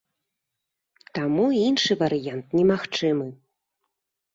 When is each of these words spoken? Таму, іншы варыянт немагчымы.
Таму, 1.19 1.45
іншы 1.67 2.01
варыянт 2.03 2.45
немагчымы. 2.61 3.33